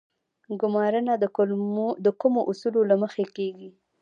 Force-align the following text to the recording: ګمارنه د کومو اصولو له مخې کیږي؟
ګمارنه 0.61 1.13
د 2.05 2.07
کومو 2.21 2.41
اصولو 2.51 2.81
له 2.89 2.95
مخې 3.03 3.25
کیږي؟ 3.35 3.69